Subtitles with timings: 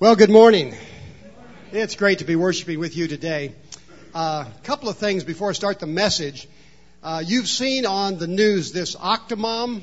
[0.00, 0.74] Well, good morning.
[1.72, 3.54] It's great to be worshiping with you today.
[4.14, 6.48] A uh, couple of things before I start the message.
[7.02, 9.82] Uh, you've seen on the news this Octomom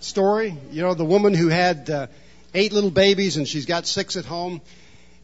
[0.00, 0.56] story.
[0.70, 2.06] You know, the woman who had uh,
[2.54, 4.62] eight little babies and she's got six at home.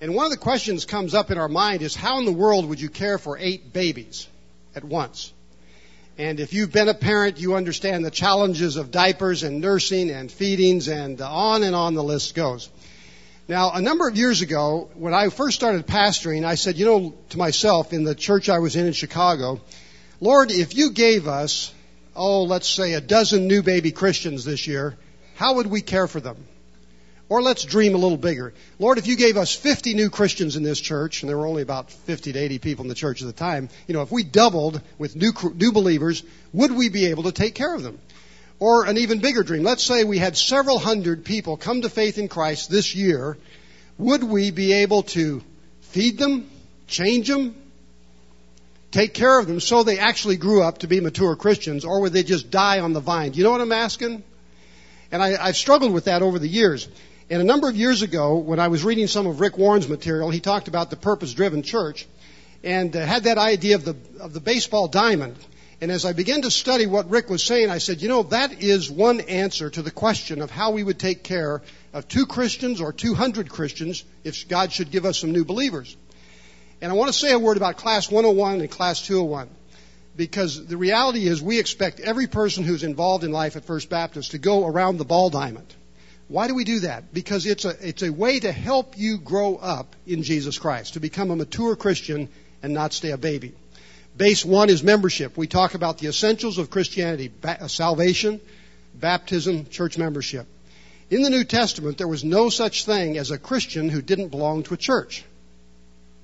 [0.02, 2.68] And one of the questions comes up in our mind is how in the world
[2.68, 4.28] would you care for eight babies
[4.76, 5.32] at once?
[6.18, 10.30] And if you've been a parent, you understand the challenges of diapers and nursing and
[10.30, 12.68] feedings and on and on the list goes.
[13.48, 17.14] Now, a number of years ago, when I first started pastoring, I said, you know,
[17.30, 19.62] to myself in the church I was in in Chicago,
[20.20, 21.72] Lord, if you gave us,
[22.14, 24.98] oh, let's say a dozen new baby Christians this year,
[25.36, 26.36] how would we care for them?
[27.30, 28.52] Or let's dream a little bigger.
[28.78, 31.62] Lord, if you gave us 50 new Christians in this church, and there were only
[31.62, 34.24] about 50 to 80 people in the church at the time, you know, if we
[34.24, 37.98] doubled with new, new believers, would we be able to take care of them?
[38.60, 39.62] Or an even bigger dream.
[39.62, 43.38] Let's say we had several hundred people come to faith in Christ this year.
[43.98, 45.42] Would we be able to
[45.80, 46.50] feed them,
[46.86, 47.54] change them,
[48.90, 52.12] take care of them so they actually grew up to be mature Christians, or would
[52.12, 53.32] they just die on the vine?
[53.32, 54.22] Do you know what I'm asking?
[55.12, 56.88] And I, I've struggled with that over the years.
[57.30, 60.30] And a number of years ago, when I was reading some of Rick Warren's material,
[60.30, 62.06] he talked about the purpose-driven church
[62.64, 65.36] and uh, had that idea of the of the baseball diamond.
[65.80, 68.62] And as I began to study what Rick was saying, I said, you know, that
[68.62, 71.62] is one answer to the question of how we would take care
[71.92, 75.96] of two Christians or 200 Christians if God should give us some new believers.
[76.80, 79.48] And I want to say a word about Class 101 and Class 201
[80.16, 84.32] because the reality is we expect every person who's involved in life at First Baptist
[84.32, 85.72] to go around the ball diamond.
[86.26, 87.14] Why do we do that?
[87.14, 91.00] Because it's a, it's a way to help you grow up in Jesus Christ, to
[91.00, 92.28] become a mature Christian
[92.62, 93.54] and not stay a baby.
[94.18, 95.36] Base one is membership.
[95.36, 98.40] We talk about the essentials of Christianity ba- uh, salvation,
[98.92, 100.46] baptism, church membership.
[101.08, 104.64] In the New Testament, there was no such thing as a Christian who didn't belong
[104.64, 105.24] to a church.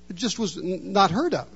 [0.09, 1.47] It just was not heard of.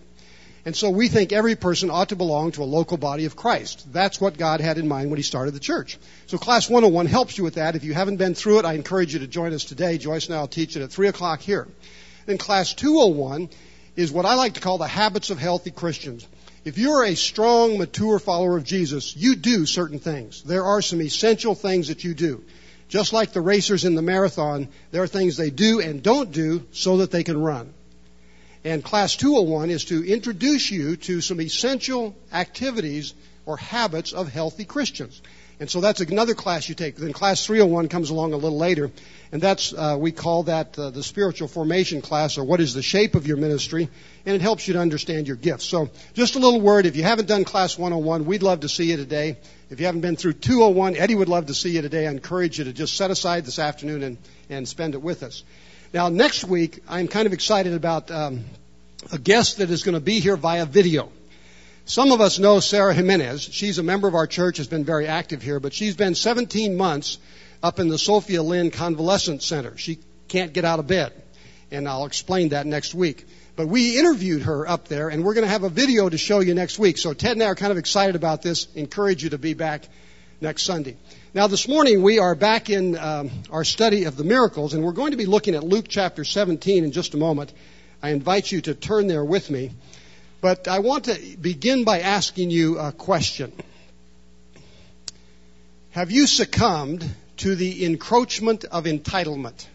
[0.64, 3.92] And so we think every person ought to belong to a local body of Christ.
[3.92, 5.98] That's what God had in mind when He started the church.
[6.28, 7.76] So Class 101 helps you with that.
[7.76, 9.98] If you haven't been through it, I encourage you to join us today.
[9.98, 11.68] Joyce and I will teach it at 3 o'clock here.
[12.26, 13.50] Then Class 201
[13.96, 16.28] is what I like to call the habits of healthy Christians.
[16.66, 20.44] If you're a strong, mature follower of Jesus, you do certain things.
[20.44, 22.44] There are some essential things that you do.
[22.90, 26.66] Just like the racers in the marathon, there are things they do and don't do
[26.72, 27.74] so that they can run.
[28.64, 33.14] And Class 201 is to introduce you to some essential activities
[33.46, 35.22] or habits of healthy Christians.
[35.60, 36.96] And so that's another class you take.
[36.96, 38.92] Then class 301 comes along a little later,
[39.34, 42.82] and that's uh, we call that uh, the spiritual formation class, or what is the
[42.82, 43.90] shape of your ministry,
[44.26, 45.66] and it helps you to understand your gifts.
[45.66, 48.86] So just a little word: if you haven't done class 101, we'd love to see
[48.86, 49.36] you today.
[49.70, 52.08] If you haven't been through 201, Eddie would love to see you today.
[52.08, 54.18] I encourage you to just set aside this afternoon and
[54.50, 55.44] and spend it with us.
[55.94, 58.46] Now next week, I'm kind of excited about um,
[59.12, 61.12] a guest that is going to be here via video.
[61.90, 63.42] Some of us know Sarah Jimenez.
[63.42, 66.78] She's a member of our church, has been very active here, but she's been 17
[66.78, 67.18] months
[67.64, 69.76] up in the Sophia Lynn Convalescent Center.
[69.76, 71.12] She can't get out of bed.
[71.72, 73.26] And I'll explain that next week.
[73.56, 76.42] But we interviewed her up there, and we're going to have a video to show
[76.42, 77.00] you next week.
[77.00, 78.68] So Ted and I are kind of excited about this.
[78.76, 79.82] Encourage you to be back
[80.42, 80.96] next Sunday.
[81.34, 84.92] Now, this morning we are back in um, our study of the miracles, and we're
[84.92, 87.52] going to be looking at Luke chapter 17 in just a moment.
[88.04, 89.72] I invite you to turn there with me.
[90.42, 93.52] But I want to begin by asking you a question.
[95.92, 97.04] Have you succumbed
[97.38, 99.66] to the encroachment of entitlement?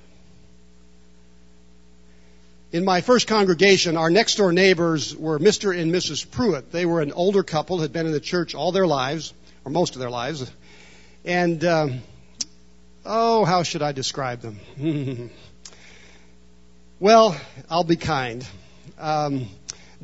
[2.73, 5.79] In my first congregation, our next door neighbors were Mr.
[5.79, 6.29] and Mrs.
[6.29, 6.73] Pruitt.
[6.73, 9.95] They were an older couple, had been in the church all their lives, or most
[9.95, 10.51] of their lives.
[11.25, 12.03] And, um,
[13.05, 15.31] oh, how should I describe them?
[17.01, 17.37] well,
[17.71, 18.47] I'll be kind.
[18.99, 19.47] Um,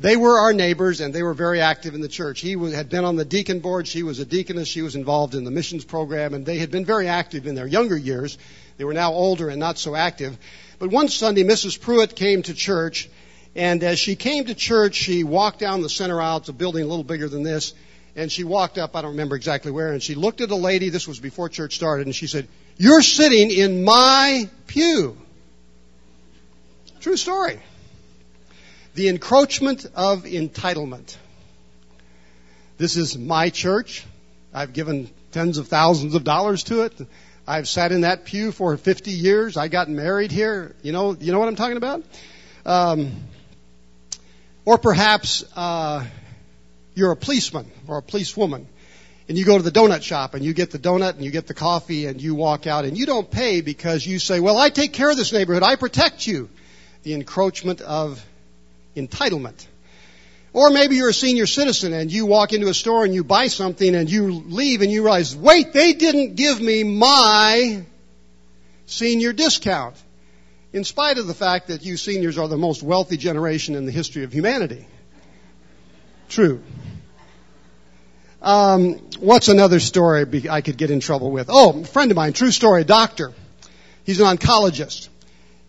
[0.01, 2.39] they were our neighbors and they were very active in the church.
[2.39, 3.87] He had been on the deacon board.
[3.87, 4.67] She was a deaconess.
[4.67, 7.67] She was involved in the missions program and they had been very active in their
[7.67, 8.37] younger years.
[8.77, 10.37] They were now older and not so active.
[10.79, 11.79] But one Sunday, Mrs.
[11.79, 13.09] Pruitt came to church
[13.55, 16.37] and as she came to church, she walked down the center aisle.
[16.37, 17.73] It's a building a little bigger than this.
[18.15, 20.89] And she walked up, I don't remember exactly where, and she looked at a lady,
[20.89, 25.15] this was before church started, and she said, You're sitting in my pew.
[26.99, 27.61] True story
[28.93, 31.15] the encroachment of entitlement.
[32.77, 34.05] This is my church.
[34.53, 36.93] I've given tens of thousands of dollars to it.
[37.47, 39.57] I've sat in that pew for 50 years.
[39.57, 40.75] I got married here.
[40.81, 42.03] You know, you know what I'm talking about?
[42.65, 43.11] Um,
[44.65, 46.05] or perhaps uh,
[46.93, 48.67] you're a policeman or a policewoman,
[49.27, 51.47] and you go to the donut shop and you get the donut and you get
[51.47, 54.69] the coffee and you walk out and you don't pay because you say, "Well, I
[54.69, 55.63] take care of this neighborhood.
[55.63, 56.49] I protect you."
[57.03, 58.23] the encroachment of
[58.95, 59.65] entitlement.
[60.53, 63.47] Or maybe you're a senior citizen and you walk into a store and you buy
[63.47, 67.85] something and you leave and you realize, wait, they didn't give me my
[68.85, 69.95] senior discount.
[70.73, 73.91] In spite of the fact that you seniors are the most wealthy generation in the
[73.91, 74.85] history of humanity.
[76.27, 76.61] True.
[78.41, 81.47] Um, what's another story I could get in trouble with?
[81.49, 83.33] Oh, a friend of mine, true story, doctor.
[84.03, 85.09] He's an oncologist.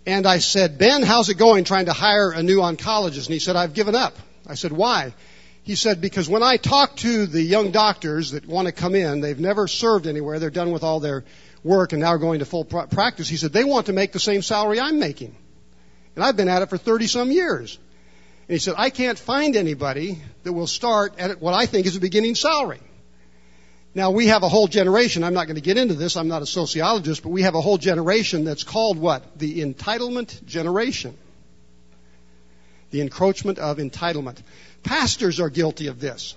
[0.07, 3.27] And I said, Ben, how's it going trying to hire a new oncologist?
[3.27, 4.17] And he said, I've given up.
[4.47, 5.15] I said, why?
[5.63, 9.21] He said, because when I talk to the young doctors that want to come in,
[9.21, 11.25] they've never served anywhere, they're done with all their
[11.63, 13.29] work and now are going to full practice.
[13.29, 15.37] He said, they want to make the same salary I'm making.
[16.17, 17.79] And I've been at it for 30 some years.
[18.49, 21.95] And he said, I can't find anybody that will start at what I think is
[21.97, 22.81] a beginning salary.
[23.95, 26.41] Now we have a whole generation, I'm not going to get into this, I'm not
[26.41, 29.39] a sociologist, but we have a whole generation that's called what?
[29.39, 31.17] The entitlement generation.
[32.91, 34.39] The encroachment of entitlement.
[34.83, 36.35] Pastors are guilty of this.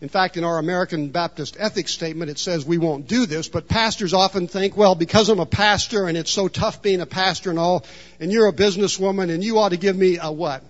[0.00, 3.68] In fact, in our American Baptist ethics statement, it says we won't do this, but
[3.68, 7.50] pastors often think, well, because I'm a pastor and it's so tough being a pastor
[7.50, 7.86] and all,
[8.20, 10.62] and you're a businesswoman and you ought to give me a what?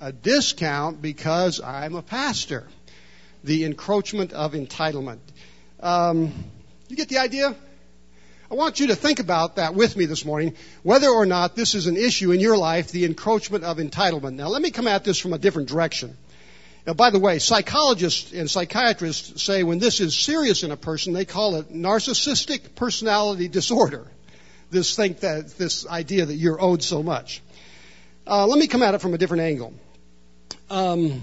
[0.00, 2.66] A discount because I'm a pastor.
[3.44, 5.20] The encroachment of entitlement.
[5.80, 6.32] Um,
[6.88, 7.54] you get the idea?
[8.50, 11.74] I want you to think about that with me this morning, whether or not this
[11.74, 14.34] is an issue in your life, the encroachment of entitlement.
[14.34, 16.16] Now, let me come at this from a different direction.
[16.86, 21.12] Now, by the way, psychologists and psychiatrists say when this is serious in a person,
[21.12, 24.06] they call it narcissistic personality disorder.
[24.70, 27.42] This think that this idea that you're owed so much.
[28.26, 29.74] Uh, let me come at it from a different angle.
[30.70, 31.22] Um,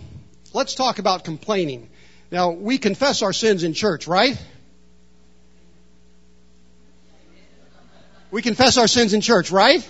[0.53, 1.89] let's talk about complaining.
[2.33, 4.35] Now, we confess our sins in church, right?
[8.31, 9.87] We confess our sins in church, right?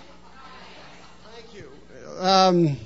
[1.34, 2.20] Thank you.
[2.20, 2.78] Um,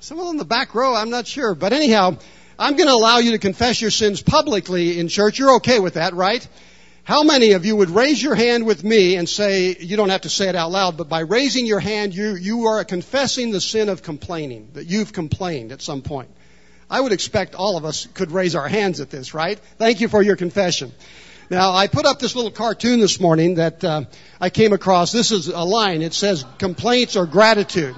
[0.00, 1.54] someone in the back row, I'm not sure.
[1.54, 2.16] But anyhow,
[2.58, 5.38] I'm going to allow you to confess your sins publicly in church.
[5.38, 6.44] You're okay with that, right?
[7.04, 10.22] How many of you would raise your hand with me and say, you don't have
[10.22, 13.60] to say it out loud, but by raising your hand, you, you are confessing the
[13.60, 16.28] sin of complaining, that you've complained at some point.
[16.90, 19.58] I would expect all of us could raise our hands at this, right?
[19.76, 20.92] Thank you for your confession.
[21.50, 24.04] Now, I put up this little cartoon this morning that uh,
[24.40, 25.12] I came across.
[25.12, 26.02] This is a line.
[26.02, 27.96] It says, complaints or gratitude.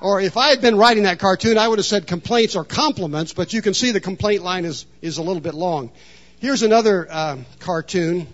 [0.00, 3.32] Or if I had been writing that cartoon, I would have said complaints or compliments,
[3.32, 5.90] but you can see the complaint line is, is a little bit long.
[6.38, 8.26] Here's another uh, cartoon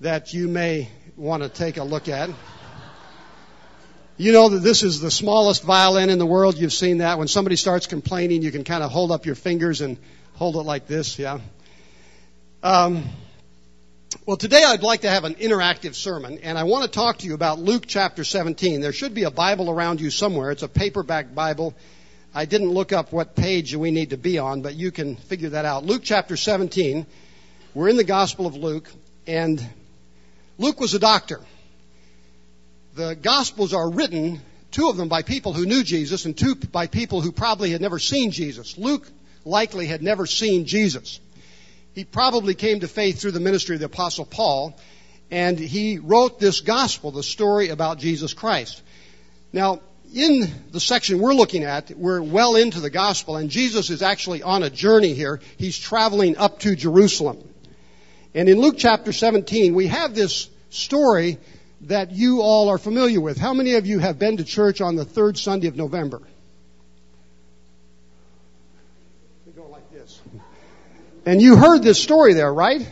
[0.00, 2.30] that you may want to take a look at.
[4.20, 6.58] You know that this is the smallest violin in the world.
[6.58, 7.18] You've seen that.
[7.18, 9.96] When somebody starts complaining, you can kind of hold up your fingers and
[10.34, 11.38] hold it like this, yeah?
[12.60, 13.04] Um,
[14.26, 17.26] well, today I'd like to have an interactive sermon, and I want to talk to
[17.28, 18.80] you about Luke chapter 17.
[18.80, 20.50] There should be a Bible around you somewhere.
[20.50, 21.76] It's a paperback Bible.
[22.34, 25.50] I didn't look up what page we need to be on, but you can figure
[25.50, 25.84] that out.
[25.84, 27.06] Luke chapter 17.
[27.72, 28.90] We're in the Gospel of Luke,
[29.28, 29.64] and
[30.58, 31.40] Luke was a doctor.
[32.98, 34.40] The Gospels are written,
[34.72, 37.80] two of them by people who knew Jesus, and two by people who probably had
[37.80, 38.76] never seen Jesus.
[38.76, 39.08] Luke
[39.44, 41.20] likely had never seen Jesus.
[41.94, 44.76] He probably came to faith through the ministry of the Apostle Paul,
[45.30, 48.82] and he wrote this gospel, the story about Jesus Christ.
[49.52, 49.78] Now,
[50.12, 54.42] in the section we're looking at, we're well into the gospel, and Jesus is actually
[54.42, 55.38] on a journey here.
[55.56, 57.38] He's traveling up to Jerusalem.
[58.34, 61.38] And in Luke chapter 17, we have this story
[61.82, 63.38] that you all are familiar with.
[63.38, 66.20] How many of you have been to church on the third Sunday of November?
[71.24, 72.88] And you heard this story there, right?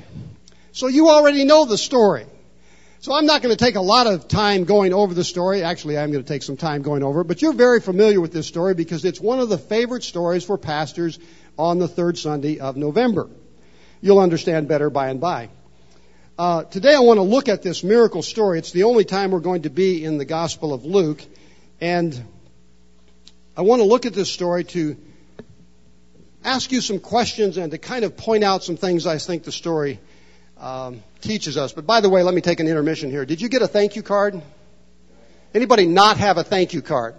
[0.72, 2.26] So you already know the story.
[3.00, 5.62] So I'm not going to take a lot of time going over the story.
[5.62, 8.32] Actually, I'm going to take some time going over it, but you're very familiar with
[8.32, 11.18] this story because it's one of the favorite stories for pastors
[11.58, 13.28] on the third Sunday of November.
[14.00, 15.48] You'll understand better by and by.
[16.38, 18.58] Uh, today I want to look at this miracle story.
[18.58, 21.24] It's the only time we're going to be in the Gospel of Luke.
[21.80, 22.22] And
[23.56, 24.98] I want to look at this story to
[26.44, 29.52] ask you some questions and to kind of point out some things I think the
[29.52, 29.98] story
[30.60, 31.72] um, teaches us.
[31.72, 33.24] But by the way, let me take an intermission here.
[33.24, 34.42] Did you get a thank you card?
[35.54, 37.14] Anybody not have a thank you card?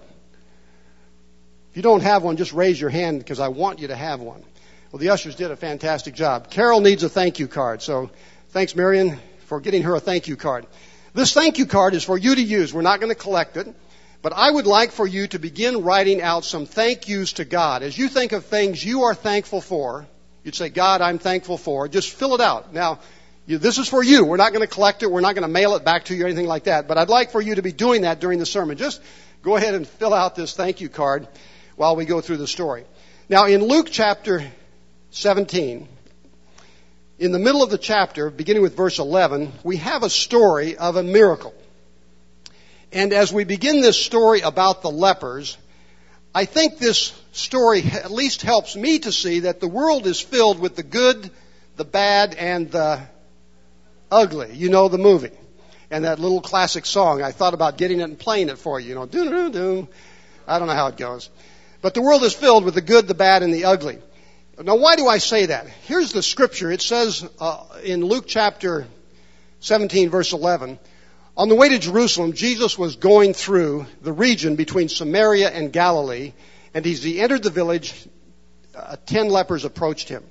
[1.72, 4.20] If you don't have one, just raise your hand because I want you to have
[4.20, 4.44] one.
[4.92, 6.52] Well, the ushers did a fantastic job.
[6.52, 8.12] Carol needs a thank you card, so
[8.58, 10.66] thanks, Marion, for getting her a thank you card.
[11.14, 12.74] This thank you card is for you to use.
[12.74, 13.68] We're not going to collect it.
[14.24, 17.84] But I would like for you to begin writing out some thank yous to God.
[17.84, 20.08] As you think of things you are thankful for,
[20.44, 21.88] you'd say, God, I'm thankful for.
[21.88, 22.74] Just fill it out.
[22.74, 22.98] Now,
[23.46, 24.26] You, this is for you.
[24.26, 25.12] We're not going to collect it.
[25.12, 26.88] We're not going to mail it back to you or anything like that.
[26.88, 28.76] But I'd like for you to be doing that during the sermon.
[28.76, 29.04] Just
[29.44, 31.28] go ahead and fill out this thank you card
[31.76, 32.86] while we go through the story.
[33.30, 34.44] Now, in Luke chapter
[35.12, 35.88] 17,
[37.20, 40.96] in the middle of the chapter, beginning with verse 11, we have a story of
[40.96, 41.54] a miracle.
[42.92, 45.58] And as we begin this story about the lepers,
[46.34, 50.60] I think this story at least helps me to see that the world is filled
[50.60, 51.32] with the good,
[51.76, 53.02] the bad, and the
[54.12, 54.54] ugly.
[54.54, 55.32] You know the movie.
[55.90, 57.24] And that little classic song.
[57.24, 58.90] I thought about getting it and playing it for you.
[58.90, 59.88] You know, doo doo doo.
[60.48, 61.30] I don't know how it goes.
[61.82, 64.00] But the world is filled with the good, the bad, and the ugly.
[64.62, 65.68] Now, why do I say that?
[65.68, 66.72] Here's the scripture.
[66.72, 68.88] It says uh, in Luke chapter
[69.60, 70.80] 17, verse 11,
[71.36, 76.34] on the way to Jerusalem, Jesus was going through the region between Samaria and Galilee,
[76.74, 77.94] and as he entered the village,
[78.76, 80.24] uh, ten lepers approached him.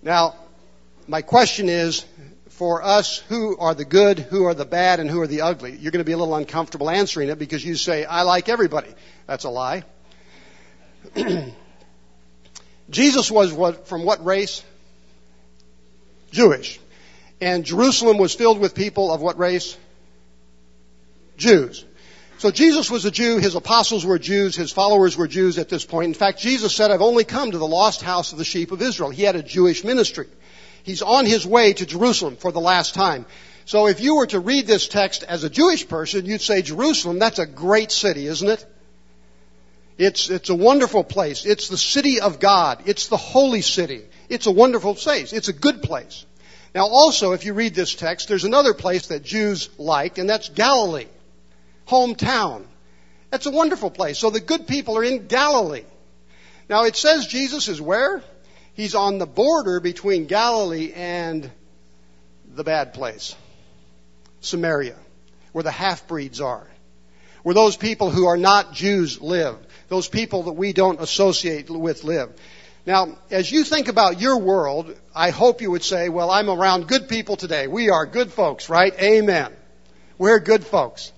[0.00, 0.36] Now,
[1.08, 2.04] my question is,
[2.50, 5.76] for us, who are the good, who are the bad, and who are the ugly?
[5.76, 8.94] You're going to be a little uncomfortable answering it because you say, I like everybody.
[9.26, 9.82] That's a lie.
[12.90, 14.62] Jesus was what, from what race?
[16.30, 16.80] Jewish.
[17.40, 19.76] And Jerusalem was filled with people of what race?
[21.36, 21.84] Jews.
[22.38, 25.86] So Jesus was a Jew, his apostles were Jews, his followers were Jews at this
[25.86, 26.08] point.
[26.08, 28.82] In fact, Jesus said, I've only come to the lost house of the sheep of
[28.82, 29.10] Israel.
[29.10, 30.26] He had a Jewish ministry.
[30.82, 33.24] He's on his way to Jerusalem for the last time.
[33.64, 37.18] So if you were to read this text as a Jewish person, you'd say Jerusalem,
[37.18, 38.64] that's a great city, isn't it?
[39.98, 41.46] It's, it's a wonderful place.
[41.46, 42.82] It's the city of God.
[42.86, 44.04] It's the holy city.
[44.28, 45.32] It's a wonderful place.
[45.32, 46.26] It's a good place.
[46.74, 50.50] Now also, if you read this text, there's another place that Jews liked, and that's
[50.50, 51.06] Galilee.
[51.88, 52.64] Hometown.
[53.30, 54.18] That's a wonderful place.
[54.18, 55.84] So the good people are in Galilee.
[56.68, 58.22] Now it says Jesus is where?
[58.74, 61.50] He's on the border between Galilee and
[62.54, 63.34] the bad place.
[64.40, 64.96] Samaria.
[65.52, 66.66] Where the half-breeds are.
[67.42, 69.56] Where those people who are not Jews live
[69.88, 72.30] those people that we don't associate with live.
[72.86, 76.86] Now, as you think about your world, I hope you would say, well, I'm around
[76.86, 77.66] good people today.
[77.66, 78.94] We are good folks, right?
[79.00, 79.52] Amen.
[80.18, 81.12] We're good folks.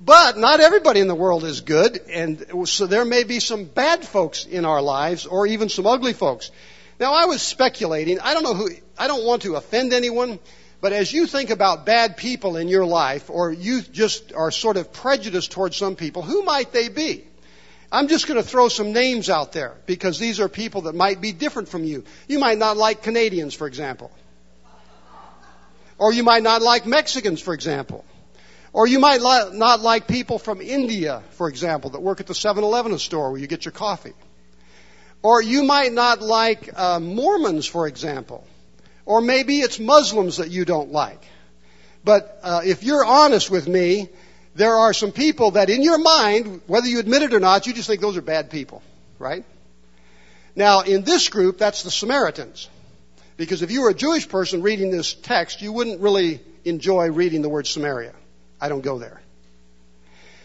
[0.00, 4.04] But not everybody in the world is good, and so there may be some bad
[4.04, 6.50] folks in our lives, or even some ugly folks.
[6.98, 8.18] Now, I was speculating.
[8.18, 10.40] I don't know who, I don't want to offend anyone,
[10.80, 14.76] but as you think about bad people in your life, or you just are sort
[14.76, 17.24] of prejudiced towards some people, who might they be?
[17.92, 21.20] I'm just going to throw some names out there because these are people that might
[21.20, 22.04] be different from you.
[22.26, 24.10] You might not like Canadians, for example.
[25.98, 28.06] Or you might not like Mexicans, for example.
[28.72, 32.32] Or you might li- not like people from India, for example, that work at the
[32.32, 34.14] 7-Eleven store where you get your coffee.
[35.22, 38.46] Or you might not like uh, Mormons, for example.
[39.04, 41.22] Or maybe it's Muslims that you don't like.
[42.04, 44.08] But uh, if you're honest with me,
[44.54, 47.72] there are some people that in your mind, whether you admit it or not, you
[47.72, 48.82] just think those are bad people,
[49.18, 49.44] right?
[50.54, 52.68] Now, in this group, that's the Samaritans.
[53.36, 57.42] Because if you were a Jewish person reading this text, you wouldn't really enjoy reading
[57.42, 58.12] the word Samaria.
[58.60, 59.20] I don't go there.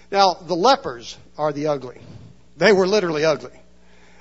[0.10, 2.00] Now, the lepers are the ugly.
[2.56, 3.52] They were literally ugly.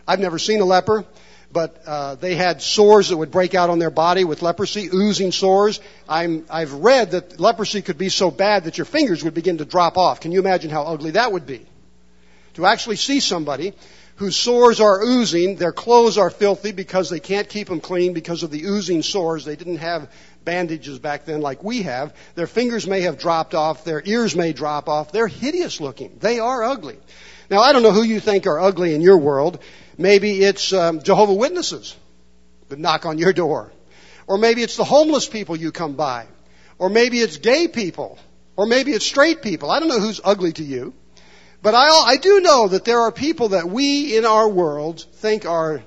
[0.06, 1.04] I've never seen a leper
[1.52, 5.32] but uh, they had sores that would break out on their body with leprosy, oozing
[5.32, 5.80] sores.
[6.08, 9.64] I'm, I've read that leprosy could be so bad that your fingers would begin to
[9.64, 10.20] drop off.
[10.20, 11.66] Can you imagine how ugly that would be?
[12.54, 13.74] To actually see somebody
[14.16, 18.42] whose sores are oozing, their clothes are filthy because they can't keep them clean because
[18.42, 19.44] of the oozing sores.
[19.44, 20.10] They didn't have
[20.44, 22.14] bandages back then like we have.
[22.34, 25.12] Their fingers may have dropped off, their ears may drop off.
[25.12, 26.16] They're hideous looking.
[26.18, 26.96] They are ugly.
[27.50, 29.62] Now, I don't know who you think are ugly in your world.
[29.98, 31.96] Maybe it's um, Jehovah Witnesses
[32.68, 33.72] that knock on your door.
[34.26, 36.26] Or maybe it's the homeless people you come by.
[36.78, 38.18] Or maybe it's gay people.
[38.56, 39.70] Or maybe it's straight people.
[39.70, 40.92] I don't know who's ugly to you.
[41.62, 45.46] But I, I do know that there are people that we in our world think
[45.46, 45.82] are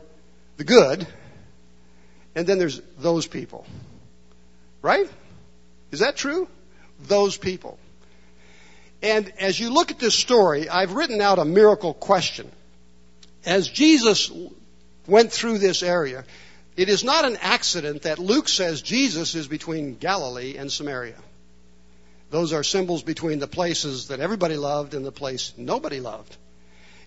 [0.58, 1.08] the good.
[2.36, 3.66] And then there's those people.
[4.82, 5.10] Right?
[5.92, 6.48] Is that true?
[7.04, 7.78] Those people.
[9.02, 12.50] And as you look at this story, I've written out a miracle question
[13.46, 14.32] as Jesus
[15.08, 16.26] went through this area,
[16.76, 21.18] it is not an accident that Luke says Jesus is between Galilee and Samaria.
[22.30, 26.36] Those are symbols between the places that everybody loved and the place nobody loved.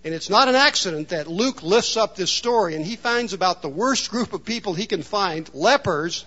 [0.03, 3.61] And it's not an accident that Luke lifts up this story and he finds about
[3.61, 6.25] the worst group of people he can find, lepers,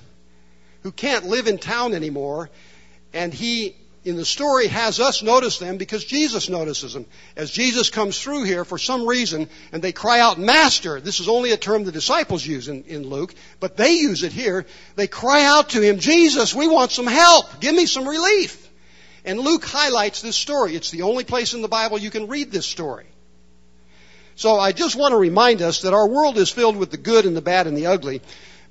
[0.83, 2.49] who can't live in town anymore,
[3.13, 7.07] and he in the story has us notice them because Jesus notices them.
[7.35, 11.29] As Jesus comes through here for some reason and they cry out, Master, this is
[11.29, 14.65] only a term the disciples use in, in Luke, but they use it here.
[14.95, 17.61] They cry out to him, Jesus, we want some help.
[17.61, 18.71] Give me some relief.
[19.25, 20.77] And Luke highlights this story.
[20.77, 23.07] It's the only place in the Bible you can read this story.
[24.37, 27.27] So I just want to remind us that our world is filled with the good
[27.27, 28.23] and the bad and the ugly.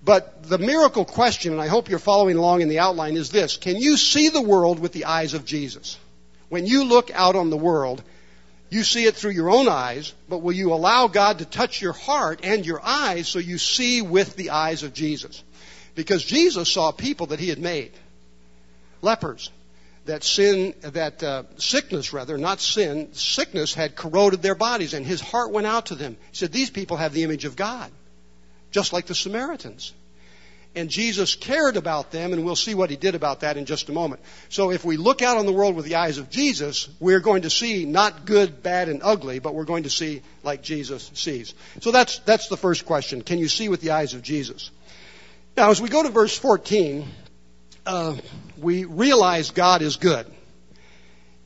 [0.06, 3.58] But the miracle question, and I hope you're following along in the outline, is this.
[3.58, 5.98] Can you see the world with the eyes of Jesus?
[6.48, 8.04] When you look out on the world,
[8.70, 11.94] you see it through your own eyes, but will you allow God to touch your
[11.94, 15.44] heart and your eyes so you see with the eyes of Jesus?
[15.96, 17.92] Because Jesus saw people that he had made.
[19.02, 19.50] Lepers,
[20.06, 25.22] that sin, that uh, sickness rather, not sin, sickness had corroded their bodies, and his
[25.22, 26.16] heart went out to them.
[26.30, 27.92] He said, These people have the image of God,
[28.72, 29.94] just like the Samaritans.
[30.76, 33.88] And Jesus cared about them, and we'll see what he did about that in just
[33.88, 34.22] a moment.
[34.50, 37.44] So if we look out on the world with the eyes of Jesus, we're going
[37.44, 41.54] to see not good, bad, and ugly, but we're going to see like Jesus sees.
[41.80, 43.22] So that's, that's the first question.
[43.22, 44.70] Can you see with the eyes of Jesus?
[45.56, 47.08] Now, as we go to verse 14,
[47.86, 48.18] uh,
[48.58, 50.26] we realize God is good.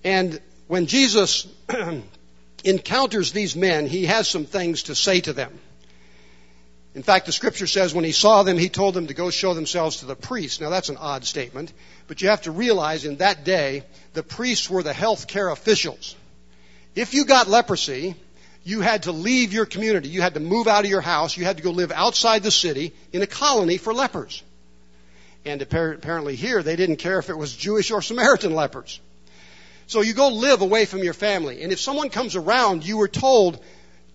[0.04, 1.48] And when Jesus
[2.64, 5.60] encounters these men, he has some things to say to them.
[6.96, 9.54] In fact, the scripture says when he saw them, he told them to go show
[9.54, 10.60] themselves to the priests.
[10.60, 11.72] Now that's an odd statement,
[12.08, 16.16] but you have to realize in that day, the priests were the health care officials.
[16.96, 18.16] If you got leprosy,
[18.64, 20.10] you had to leave your community.
[20.10, 21.38] You had to move out of your house.
[21.38, 24.44] You had to go live outside the city in a colony for lepers.
[25.46, 29.00] And apparently here, they didn't care if it was Jewish or Samaritan lepers.
[29.88, 31.64] So you go live away from your family.
[31.64, 33.64] And if someone comes around, you were told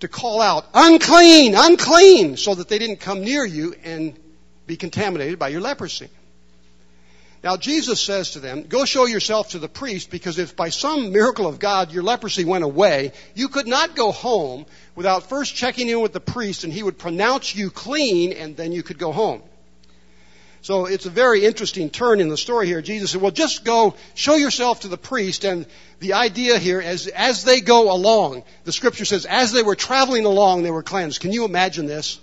[0.01, 4.19] to call out, unclean, unclean, so that they didn't come near you and
[4.67, 6.09] be contaminated by your leprosy.
[7.43, 11.13] Now Jesus says to them, go show yourself to the priest because if by some
[11.13, 14.65] miracle of God your leprosy went away, you could not go home
[14.97, 18.73] without first checking in with the priest and he would pronounce you clean and then
[18.73, 19.43] you could go home.
[20.65, 22.81] So it's a very interesting turn in the story here.
[22.81, 25.45] Jesus said, well, just go show yourself to the priest.
[25.45, 25.67] And
[26.01, 30.25] the idea here is as they go along, the scripture says, as they were traveling
[30.25, 31.21] along, they were cleansed.
[31.21, 32.19] Can you imagine this?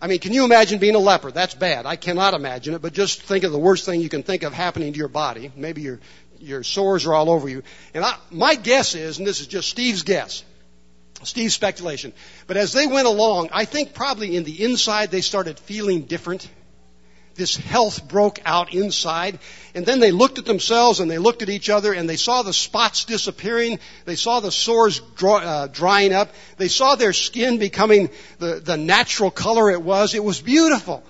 [0.00, 1.32] I mean, can you imagine being a leper?
[1.32, 1.86] That's bad.
[1.86, 4.52] I cannot imagine it, but just think of the worst thing you can think of
[4.52, 5.50] happening to your body.
[5.56, 5.98] Maybe your,
[6.38, 7.64] your sores are all over you.
[7.94, 10.44] And I, my guess is, and this is just Steve's guess,
[11.24, 12.12] Steve's speculation,
[12.46, 16.48] but as they went along, I think probably in the inside they started feeling different
[17.34, 19.38] this health broke out inside.
[19.74, 22.42] And then they looked at themselves and they looked at each other and they saw
[22.42, 23.78] the spots disappearing.
[24.04, 26.30] They saw the sores draw, uh, drying up.
[26.56, 30.14] They saw their skin becoming the, the natural color it was.
[30.14, 31.02] It was beautiful.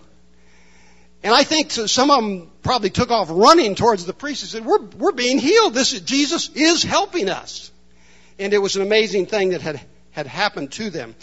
[1.22, 4.64] And I think some of them probably took off running towards the priest and said,
[4.64, 5.74] we're, we're being healed.
[5.74, 7.70] This is, Jesus is helping us.
[8.38, 9.80] And it was an amazing thing that had,
[10.12, 11.14] had happened to them.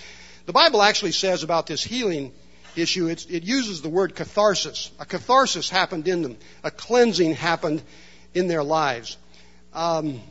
[0.45, 2.31] The Bible actually says about this healing
[2.77, 4.91] issue, it uses the word catharsis.
[4.99, 6.37] A catharsis happened in them.
[6.63, 7.81] A cleansing happened
[8.33, 9.17] in their lives.
[9.73, 10.21] Um,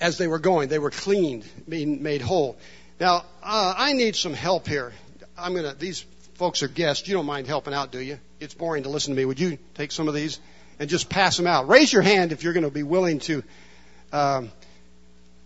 [0.00, 2.56] as they were going, they were cleaned, being made whole.
[3.00, 4.92] Now, uh, I need some help here.
[5.36, 5.74] I'm gonna.
[5.74, 7.06] These folks are guests.
[7.08, 8.18] You don't mind helping out, do you?
[8.40, 9.24] It's boring to listen to me.
[9.24, 10.40] Would you take some of these
[10.78, 11.68] and just pass them out?
[11.68, 13.42] Raise your hand if you're going to be willing to.
[14.12, 14.50] Um,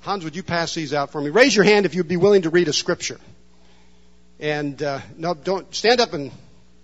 [0.00, 1.30] Hans, would you pass these out for me?
[1.30, 3.18] Raise your hand if you'd be willing to read a scripture.
[4.42, 6.32] And uh, no, don't stand up and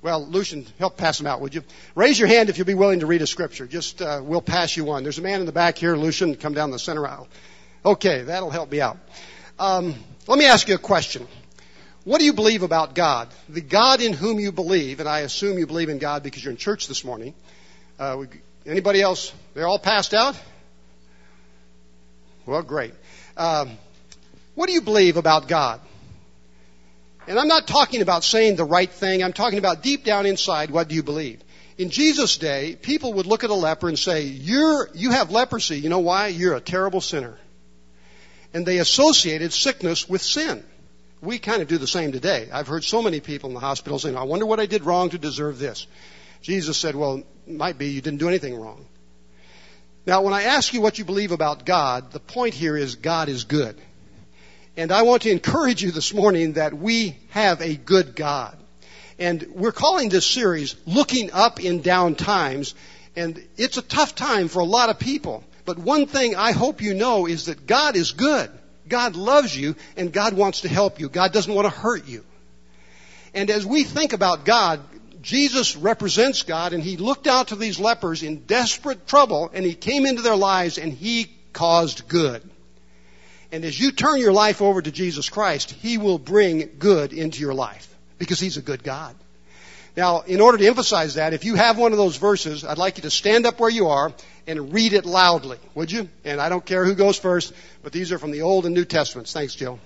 [0.00, 1.64] well, Lucian, help pass them out, would you?
[1.96, 3.66] Raise your hand if you'll be willing to read a scripture.
[3.66, 5.02] Just uh, we'll pass you one.
[5.02, 6.36] There's a man in the back here, Lucian.
[6.36, 7.26] Come down the center aisle.
[7.84, 8.96] Okay, that'll help me out.
[9.58, 9.96] Um,
[10.28, 11.26] let me ask you a question.
[12.04, 13.28] What do you believe about God?
[13.48, 16.52] The God in whom you believe, and I assume you believe in God because you're
[16.52, 17.34] in church this morning.
[17.98, 18.24] Uh,
[18.66, 19.32] anybody else?
[19.54, 20.40] They're all passed out.
[22.46, 22.94] Well, great.
[23.36, 23.76] Um,
[24.54, 25.80] what do you believe about God?
[27.28, 29.22] And I'm not talking about saying the right thing.
[29.22, 31.42] I'm talking about deep down inside, what do you believe?
[31.76, 35.78] In Jesus' day, people would look at a leper and say, You're, you have leprosy.
[35.78, 36.28] You know why?
[36.28, 37.36] You're a terrible sinner.
[38.54, 40.64] And they associated sickness with sin.
[41.20, 42.48] We kind of do the same today.
[42.50, 45.10] I've heard so many people in the hospital saying, I wonder what I did wrong
[45.10, 45.86] to deserve this.
[46.40, 48.86] Jesus said, Well, it might be you didn't do anything wrong.
[50.06, 53.28] Now, when I ask you what you believe about God, the point here is God
[53.28, 53.78] is good.
[54.78, 58.56] And I want to encourage you this morning that we have a good God.
[59.18, 62.76] And we're calling this series Looking Up in Down Times.
[63.16, 65.42] And it's a tough time for a lot of people.
[65.64, 68.52] But one thing I hope you know is that God is good.
[68.88, 71.08] God loves you and God wants to help you.
[71.08, 72.24] God doesn't want to hurt you.
[73.34, 74.78] And as we think about God,
[75.20, 79.74] Jesus represents God and he looked out to these lepers in desperate trouble and he
[79.74, 82.48] came into their lives and he caused good.
[83.50, 87.40] And as you turn your life over to Jesus Christ, he will bring good into
[87.40, 89.14] your life because he's a good God.
[89.96, 92.98] Now, in order to emphasize that, if you have one of those verses, I'd like
[92.98, 94.12] you to stand up where you are
[94.46, 96.08] and read it loudly, would you?
[96.24, 98.84] And I don't care who goes first, but these are from the Old and New
[98.84, 99.32] Testaments.
[99.32, 99.80] Thanks, Jill.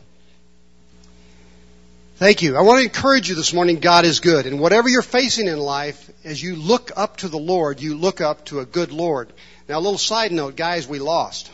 [2.16, 2.56] Thank you.
[2.56, 4.46] I want to encourage you this morning, God is good.
[4.46, 8.20] And whatever you're facing in life, as you look up to the Lord, you look
[8.20, 9.32] up to a good Lord.
[9.68, 11.50] Now, a little side note, guys, we lost.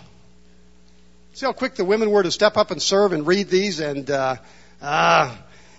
[1.38, 3.78] See how quick the women were to step up and serve and read these?
[3.78, 4.38] And, uh,
[4.82, 5.36] uh,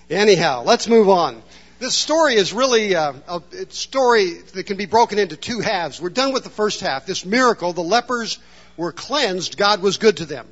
[0.09, 1.43] anyhow, let's move on.
[1.79, 6.01] This story is really uh, a story that can be broken into two halves.
[6.01, 7.05] We're done with the first half.
[7.05, 8.39] This miracle, the lepers
[8.77, 9.57] were cleansed.
[9.57, 10.47] God was good to them.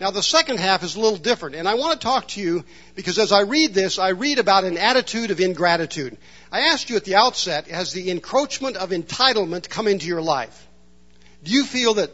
[0.00, 2.64] Now, the second half is a little different, and I want to talk to you
[2.94, 6.16] because as I read this, I read about an attitude of ingratitude.
[6.52, 10.68] I asked you at the outset, has the encroachment of entitlement come into your life?
[11.42, 12.12] Do you feel that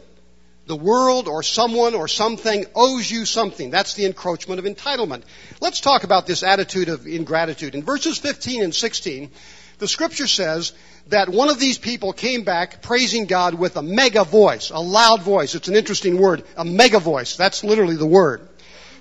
[0.71, 3.71] the world or someone or something owes you something.
[3.71, 5.23] That's the encroachment of entitlement.
[5.59, 7.75] Let's talk about this attitude of ingratitude.
[7.75, 9.31] In verses 15 and 16,
[9.79, 10.71] the scripture says
[11.07, 15.23] that one of these people came back praising God with a mega voice, a loud
[15.23, 15.55] voice.
[15.55, 17.35] It's an interesting word, a mega voice.
[17.35, 18.47] That's literally the word.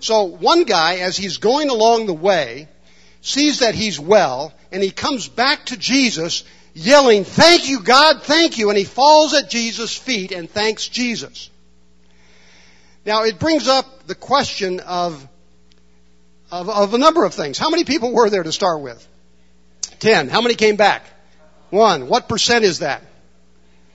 [0.00, 2.66] So one guy, as he's going along the way,
[3.20, 6.42] sees that he's well, and he comes back to Jesus
[6.74, 8.70] yelling, Thank you, God, thank you.
[8.70, 11.49] And he falls at Jesus' feet and thanks Jesus.
[13.04, 15.26] Now, it brings up the question of,
[16.50, 17.56] of, of, a number of things.
[17.58, 19.06] How many people were there to start with?
[20.00, 20.28] Ten.
[20.28, 21.04] How many came back?
[21.70, 22.08] One.
[22.08, 23.02] What percent is that?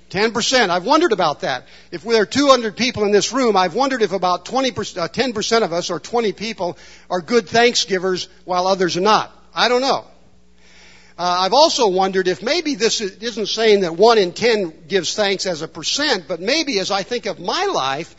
[0.10, 0.72] Ten percent.
[0.72, 1.68] I've wondered about that.
[1.92, 5.62] If there are 200 people in this room, I've wondered if about 20 uh, 10%
[5.64, 6.78] of us or 20 people
[7.10, 9.32] are good thanksgivers while others are not.
[9.54, 10.06] I don't know.
[11.18, 15.46] Uh, I've also wondered if maybe this isn't saying that one in ten gives thanks
[15.46, 18.16] as a percent, but maybe as I think of my life,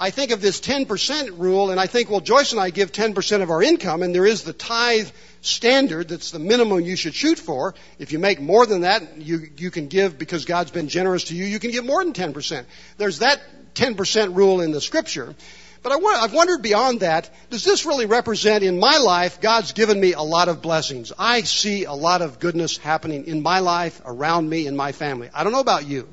[0.00, 3.42] I think of this 10% rule and I think, well, Joyce and I give 10%
[3.42, 5.08] of our income and there is the tithe
[5.40, 7.74] standard that's the minimum you should shoot for.
[7.98, 11.34] If you make more than that, you, you can give because God's been generous to
[11.34, 12.64] you, you can give more than 10%.
[12.96, 13.40] There's that
[13.74, 15.34] 10% rule in the scripture.
[15.82, 19.98] But I, have wondered beyond that, does this really represent in my life, God's given
[20.00, 21.12] me a lot of blessings.
[21.18, 25.30] I see a lot of goodness happening in my life, around me, in my family.
[25.32, 26.08] I don't know about you,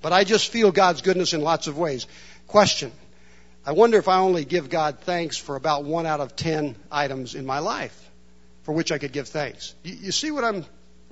[0.00, 2.06] but I just feel God's goodness in lots of ways.
[2.46, 2.92] Question.
[3.64, 7.34] I wonder if I only give God thanks for about one out of ten items
[7.34, 8.10] in my life
[8.62, 9.74] for which I could give thanks.
[9.82, 10.64] You, you see what I'm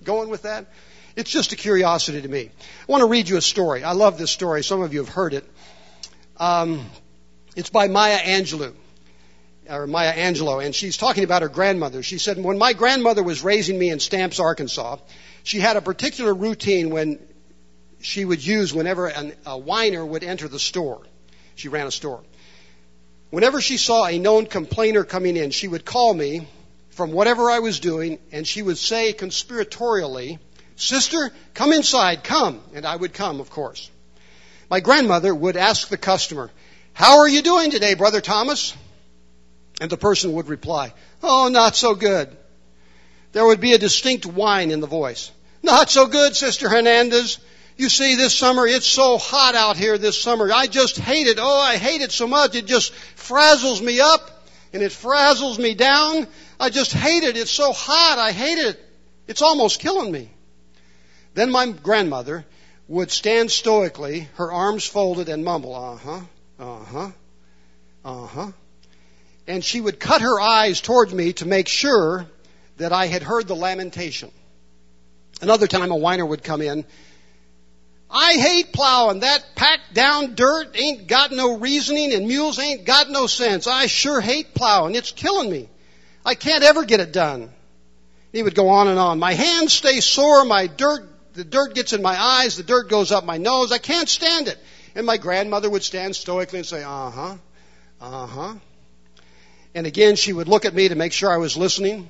[0.05, 0.67] going with that?
[1.17, 2.51] It's just a curiosity to me.
[2.51, 3.83] I want to read you a story.
[3.83, 4.63] I love this story.
[4.63, 5.45] Some of you have heard it.
[6.37, 6.89] Um,
[7.57, 8.73] it's by Maya Angelou,
[9.69, 12.03] or Maya Angelou, and she's talking about her grandmother.
[12.03, 14.99] She said, When my grandmother was raising me in Stamps, Arkansas,
[15.43, 17.19] she had a particular routine when
[18.01, 21.03] she would use whenever an, a whiner would enter the store.
[21.57, 22.23] She ran a store.
[23.31, 26.47] Whenever she saw a known complainer coming in, she would call me
[26.91, 30.39] from whatever I was doing, and she would say conspiratorially,
[30.77, 32.61] Sister, come inside, come.
[32.73, 33.91] And I would come, of course.
[34.71, 36.51] My grandmother would ask the customer,
[36.93, 38.75] how are you doing today, Brother Thomas?
[39.81, 42.37] And the person would reply, Oh, not so good.
[43.33, 45.31] There would be a distinct whine in the voice.
[45.63, 47.43] Not so good, Sister Henderson.
[47.79, 50.53] You see, this summer, it's so hot out here this summer.
[50.53, 51.39] I just hate it.
[51.41, 52.57] Oh, I hate it so much.
[52.57, 56.27] It just frazzles me up and it frazzles me down.
[56.59, 57.37] I just hate it.
[57.37, 58.19] It's so hot.
[58.19, 58.81] I hate it.
[59.29, 60.29] It's almost killing me.
[61.35, 62.45] Then my grandmother
[62.89, 66.21] would stand stoically, her arms folded, and mumble, uh huh,
[66.59, 67.11] uh huh.
[68.05, 68.53] Uh huh.
[69.47, 72.27] And she would cut her eyes toward me to make sure
[72.79, 74.33] that I had heard the lamentation.
[75.41, 76.85] Another time a whiner would come in.
[78.11, 79.21] I hate plowing.
[79.21, 83.67] That packed down dirt ain't got no reasoning and mules ain't got no sense.
[83.67, 84.95] I sure hate plowing.
[84.95, 85.69] It's killing me.
[86.25, 87.51] I can't ever get it done.
[88.33, 89.19] He would go on and on.
[89.19, 90.45] My hands stay sore.
[90.45, 92.57] My dirt, the dirt gets in my eyes.
[92.57, 93.73] The dirt goes up my nose.
[93.73, 94.59] I can't stand it.
[94.95, 97.37] And my grandmother would stand stoically and say, uh huh,
[98.01, 98.55] uh huh.
[99.75, 102.09] And again, she would look at me to make sure I was listening.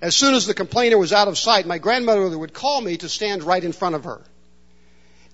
[0.00, 3.08] As soon as the complainer was out of sight, my grandmother would call me to
[3.08, 4.20] stand right in front of her.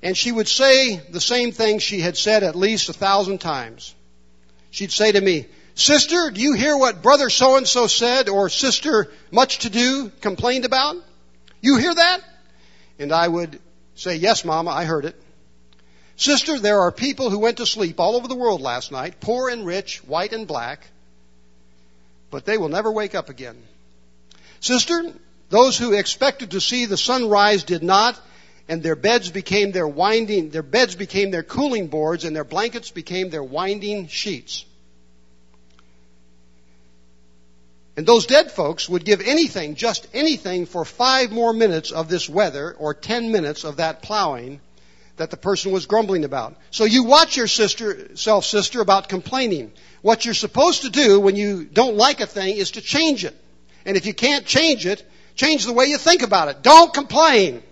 [0.03, 3.95] And she would say the same thing she had said at least a thousand times.
[4.71, 8.49] She'd say to me, Sister, do you hear what brother so and so said or
[8.49, 10.97] sister much to do complained about?
[11.61, 12.21] You hear that?
[12.99, 13.61] And I would
[13.95, 15.17] say, Yes, Mama, I heard it.
[16.17, 19.49] Sister, there are people who went to sleep all over the world last night, poor
[19.49, 20.87] and rich, white and black,
[22.31, 23.57] but they will never wake up again.
[24.61, 25.13] Sister,
[25.49, 28.19] Those who expected to see the sunrise did not,
[28.69, 32.91] and their beds became their winding, their beds became their cooling boards, and their blankets
[32.91, 34.65] became their winding sheets.
[37.97, 42.29] And those dead folks would give anything, just anything, for five more minutes of this
[42.29, 44.61] weather or ten minutes of that plowing
[45.17, 46.57] that the person was grumbling about.
[46.71, 49.73] So you watch your sister, self sister about complaining.
[50.01, 53.37] What you're supposed to do when you don't like a thing is to change it.
[53.85, 56.63] And if you can't change it, change the way you think about it.
[56.63, 57.63] Don't complain.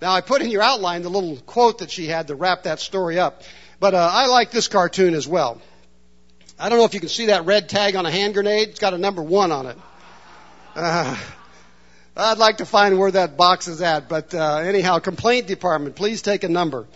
[0.00, 2.80] Now I put in your outline the little quote that she had to wrap that
[2.80, 3.42] story up.
[3.80, 5.60] But uh, I like this cartoon as well.
[6.58, 8.68] I don't know if you can see that red tag on a hand grenade.
[8.68, 9.76] It's got a number one on it.
[10.74, 11.16] Uh,
[12.16, 16.22] I'd like to find where that box is at, but uh, anyhow, complaint department, please
[16.22, 16.86] take a number.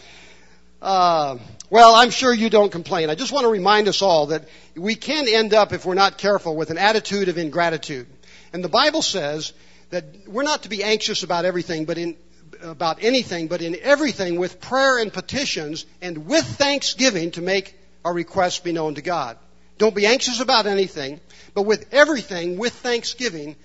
[0.81, 1.39] Uh,
[1.71, 3.11] well, I'm sure you don't complain.
[3.11, 4.45] I just want to remind us all that
[4.77, 8.07] we can end up, if we're not careful, with an attitude of ingratitude.
[8.53, 9.53] And the Bible says
[9.91, 12.17] that we're not to be anxious about everything, but in
[12.63, 18.13] about anything, but in everything with prayer and petitions and with thanksgiving to make our
[18.13, 19.37] requests be known to God.
[19.79, 21.21] Don't be anxious about anything,
[21.55, 23.57] but with everything, with thanksgiving,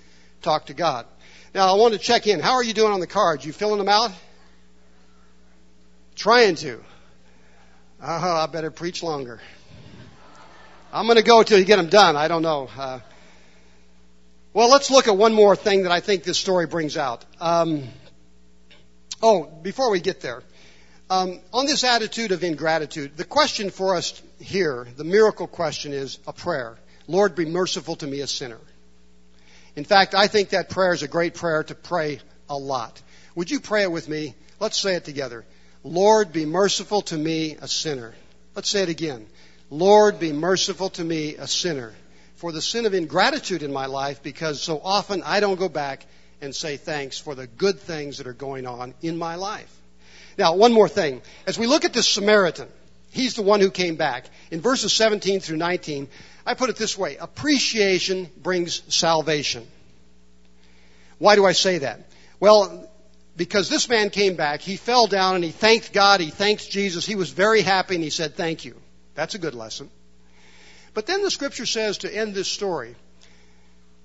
[0.41, 1.05] talk to God.
[1.53, 2.39] Now, I want to check in.
[2.39, 3.45] How are you doing on the cards?
[3.45, 4.11] You filling them out?
[6.15, 6.83] Trying to.
[8.01, 9.39] Oh, I better preach longer.
[10.91, 12.15] I'm going to go till you get them done.
[12.15, 12.69] I don't know.
[12.77, 12.99] Uh,
[14.53, 17.25] well, let's look at one more thing that I think this story brings out.
[17.39, 17.83] Um,
[19.23, 20.43] oh, before we get there,
[21.09, 26.19] um, on this attitude of ingratitude, the question for us here, the miracle question, is
[26.27, 26.77] a prayer.
[27.07, 28.59] Lord, be merciful to me, a sinner.
[29.75, 33.01] In fact, I think that prayer is a great prayer to pray a lot.
[33.35, 34.35] Would you pray it with me?
[34.59, 35.45] Let's say it together.
[35.83, 38.13] Lord, be merciful to me, a sinner.
[38.55, 39.25] Let's say it again.
[39.69, 41.93] Lord, be merciful to me, a sinner.
[42.35, 46.05] For the sin of ingratitude in my life, because so often I don't go back
[46.43, 49.73] and say thanks for the good things that are going on in my life.
[50.37, 51.21] Now, one more thing.
[51.47, 52.67] As we look at this Samaritan,
[53.11, 54.25] he's the one who came back.
[54.51, 56.07] In verses 17 through 19,
[56.45, 59.65] I put it this way appreciation brings salvation.
[61.17, 62.01] Why do I say that?
[62.39, 62.89] Well,
[63.37, 67.05] because this man came back, he fell down and he thanked God, he thanked Jesus,
[67.05, 68.75] he was very happy and he said, Thank you.
[69.15, 69.89] That's a good lesson.
[70.93, 72.95] But then the scripture says to end this story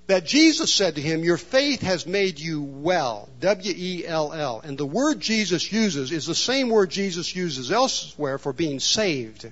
[0.09, 3.29] that Jesus said to him, Your faith has made you well.
[3.41, 4.61] W E L L.
[4.65, 9.51] And the word Jesus uses is the same word Jesus uses elsewhere for being saved.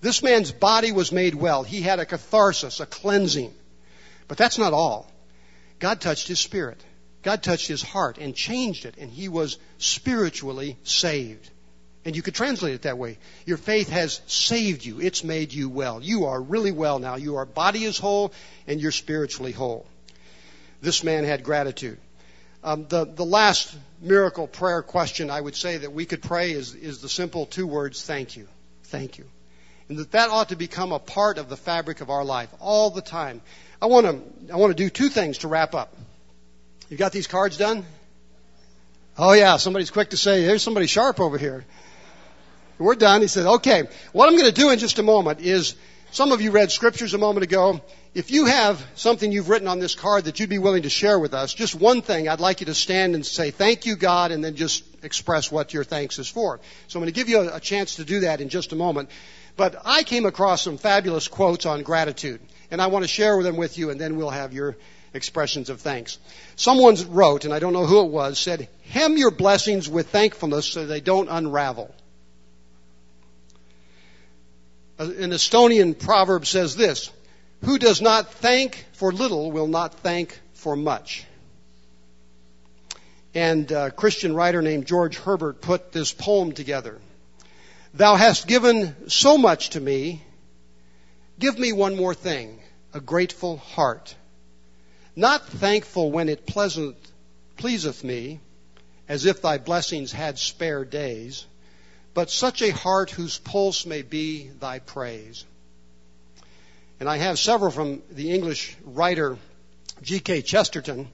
[0.00, 1.62] This man's body was made well.
[1.62, 3.54] He had a catharsis, a cleansing.
[4.26, 5.10] But that's not all.
[5.78, 6.82] God touched his spirit.
[7.22, 11.50] God touched his heart and changed it, and he was spiritually saved.
[12.04, 13.18] And you could translate it that way.
[13.46, 15.00] Your faith has saved you.
[15.00, 16.02] It's made you well.
[16.02, 17.16] You are really well now.
[17.16, 18.32] Your body is whole
[18.66, 19.86] and you're spiritually whole.
[20.82, 21.98] This man had gratitude.
[22.62, 26.74] Um, the, the last miracle prayer question I would say that we could pray is,
[26.74, 28.48] is the simple two words, thank you.
[28.84, 29.24] Thank you
[29.88, 32.90] and that that ought to become a part of the fabric of our life all
[32.90, 33.40] the time.
[33.80, 35.94] I want to I want to do two things to wrap up.
[36.88, 37.84] You got these cards done?
[39.18, 41.64] Oh yeah, somebody's quick to say, "There's somebody sharp over here."
[42.78, 43.20] We're done.
[43.20, 45.74] He said, "Okay, what I'm going to do in just a moment is
[46.14, 47.80] some of you read scriptures a moment ago.
[48.14, 51.18] If you have something you've written on this card that you'd be willing to share
[51.18, 54.30] with us, just one thing, I'd like you to stand and say, Thank you, God,
[54.30, 56.60] and then just express what your thanks is for.
[56.86, 58.76] So I'm going to give you a, a chance to do that in just a
[58.76, 59.10] moment.
[59.56, 63.56] But I came across some fabulous quotes on gratitude, and I want to share them
[63.56, 64.76] with you, and then we'll have your
[65.14, 66.18] expressions of thanks.
[66.54, 70.66] Someone wrote, and I don't know who it was, said, Hem your blessings with thankfulness
[70.66, 71.92] so they don't unravel.
[74.98, 77.10] Uh, an Estonian proverb says this
[77.62, 81.24] Who does not thank for little will not thank for much.
[83.34, 87.00] And a Christian writer named George Herbert put this poem together.
[87.92, 90.22] Thou hast given so much to me.
[91.38, 92.60] Give me one more thing,
[92.92, 94.14] a grateful heart.
[95.16, 96.96] Not thankful when it pleasant,
[97.56, 98.40] pleaseth me,
[99.08, 101.46] as if thy blessings had spare days,
[102.14, 105.44] but such a heart whose pulse may be thy praise.
[107.00, 109.36] And I have several from the English writer
[110.02, 110.42] G.K.
[110.42, 111.08] Chesterton.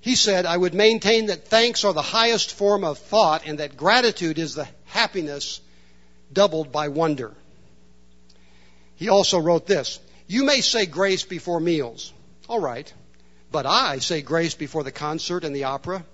[0.00, 3.76] He said, I would maintain that thanks are the highest form of thought and that
[3.76, 5.60] gratitude is the happiness
[6.32, 7.32] doubled by wonder.
[8.96, 12.12] He also wrote this You may say grace before meals.
[12.48, 12.92] All right.
[13.52, 16.04] But I say grace before the concert and the opera,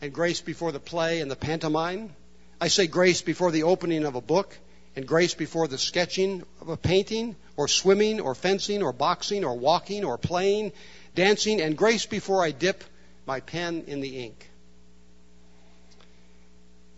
[0.00, 2.14] and grace before the play and the pantomime.
[2.60, 4.56] I say grace before the opening of a book,
[4.96, 9.54] and grace before the sketching of a painting, or swimming, or fencing, or boxing, or
[9.54, 10.72] walking, or playing,
[11.14, 12.82] dancing, and grace before I dip
[13.26, 14.50] my pen in the ink.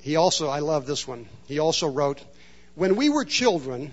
[0.01, 1.29] He also, I love this one.
[1.47, 2.23] He also wrote,
[2.75, 3.93] When we were children,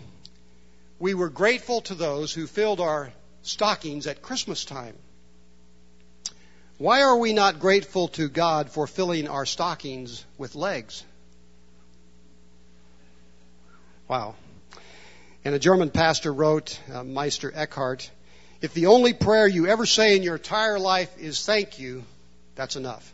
[0.99, 4.95] we were grateful to those who filled our stockings at Christmas time.
[6.77, 11.03] Why are we not grateful to God for filling our stockings with legs?
[14.07, 14.35] Wow.
[15.43, 18.09] And a German pastor wrote, uh, Meister Eckhart,
[18.61, 22.03] if the only prayer you ever say in your entire life is thank you,
[22.55, 23.13] that's enough.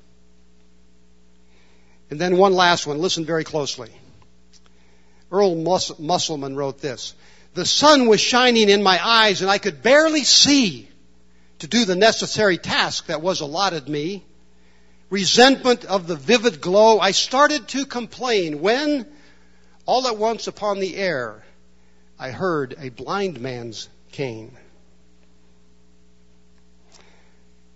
[2.10, 3.00] And then one last one.
[3.00, 3.90] Listen very closely.
[5.32, 7.16] Earl Mus- Musselman wrote this.
[7.56, 10.88] The sun was shining in my eyes and I could barely see
[11.60, 14.24] to do the necessary task that was allotted me.
[15.10, 19.06] Resentment of the vivid glow, I started to complain when,
[19.86, 21.44] all at once upon the air,
[22.18, 24.56] I heard a blind man's cane.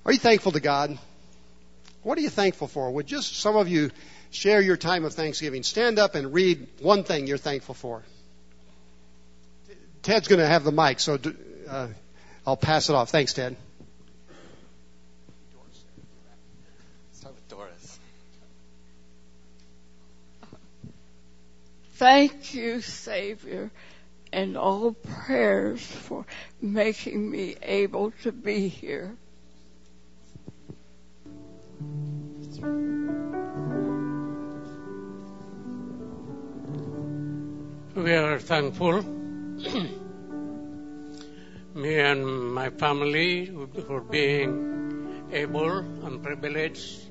[0.06, 0.98] Are you thankful to God?
[2.04, 2.89] What are you thankful for?
[2.91, 3.91] Would just some of you
[4.32, 5.63] share your time of Thanksgiving?
[5.63, 8.04] Stand up and read one thing you're thankful for.
[10.04, 11.20] Ted's going to have the mic, so
[11.70, 11.88] uh,
[12.46, 13.10] I'll pass it off.
[13.10, 13.58] Thanks, Ted.
[21.98, 23.72] Thank you, Savior,
[24.32, 26.28] and all prayers for
[26.62, 29.18] making me able to be here.
[37.96, 39.02] We are thankful,
[41.74, 43.48] me and my family,
[43.88, 47.10] for being able and privileged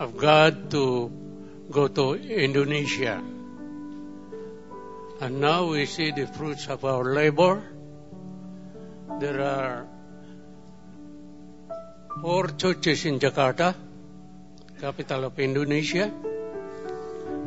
[0.00, 1.12] of God to
[1.70, 3.22] go to Indonesia.
[5.20, 7.62] And now we see the fruits of our labor.
[9.20, 9.86] There are
[12.20, 13.74] four churches in Jakarta,
[14.80, 16.10] capital of Indonesia,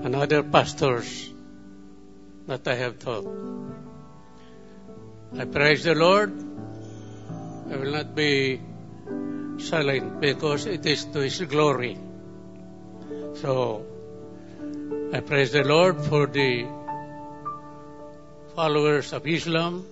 [0.04, 1.30] and other pastors
[2.48, 3.28] that I have taught.
[5.38, 6.32] I praise the Lord.
[7.70, 8.62] I will not be
[9.58, 11.98] silent because it is to His glory.
[13.42, 13.86] So,
[15.14, 16.77] I praise the Lord for the
[18.58, 19.86] followers of Islam,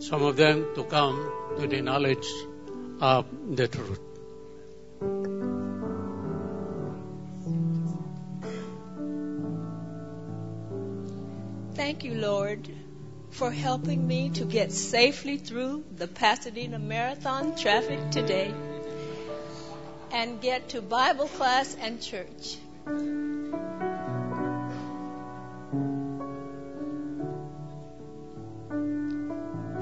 [0.00, 1.18] some of them to come
[1.56, 2.26] to the knowledge
[3.00, 3.26] of
[3.58, 4.00] the truth.
[11.76, 12.68] Thank you, Lord,
[13.30, 18.52] for helping me to get safely through the Pasadena Marathon traffic today
[20.10, 22.56] and get to Bible class and church.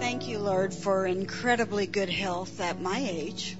[0.07, 3.57] Thank you, Lord, for incredibly good health at my age.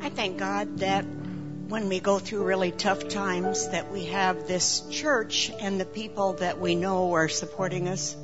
[0.00, 4.82] I thank God that when we go through really tough times that we have this
[4.92, 8.16] church and the people that we know are supporting us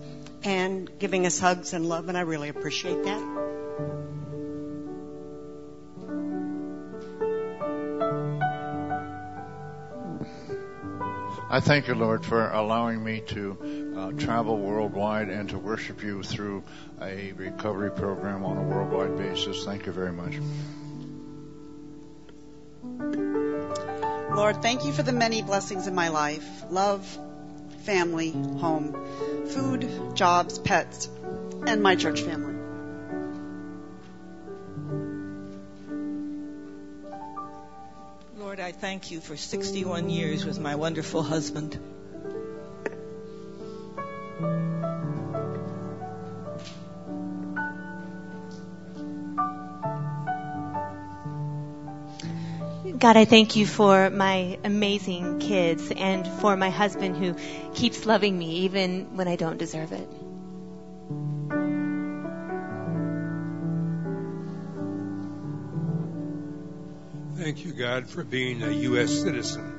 [0.45, 3.30] and giving us hugs and love and I really appreciate that.
[11.53, 16.23] I thank you, Lord, for allowing me to uh, travel worldwide and to worship you
[16.23, 16.63] through
[17.03, 19.65] a recovery program on a worldwide basis.
[19.65, 20.39] Thank you very much.
[24.37, 26.47] Lord, thank you for the many blessings in my life.
[26.71, 27.05] Love,
[27.83, 28.93] family, home,
[29.49, 31.09] food, jobs, pets,
[31.67, 32.50] and my church family.
[38.71, 41.73] I thank you for 61 years with my wonderful husband.
[52.97, 57.35] God, I thank you for my amazing kids and for my husband who
[57.75, 60.09] keeps loving me even when I don't deserve it.
[67.51, 69.11] Thank you, God, for being a U.S.
[69.11, 69.77] citizen.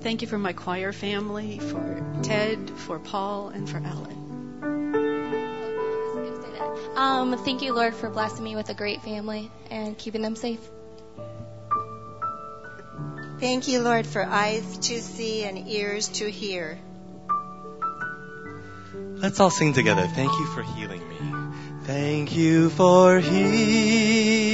[0.00, 4.18] Thank you for my choir family, for Ted, for Paul, and for Alan.
[6.96, 10.58] Um, thank you, Lord, for blessing me with a great family and keeping them safe.
[13.38, 16.80] Thank you, Lord, for eyes to see and ears to hear.
[19.28, 20.06] Let's all sing together.
[20.06, 21.18] Thank you for healing me.
[21.84, 24.47] Thank you for healing